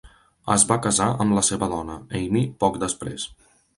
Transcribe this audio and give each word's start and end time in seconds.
Es 0.53 0.63
va 0.69 0.77
casar 0.85 1.09
amb 1.25 1.37
la 1.39 1.43
seva 1.49 1.69
dona, 1.75 1.99
Amy, 2.21 2.43
poc 2.65 2.81
després. 2.85 3.29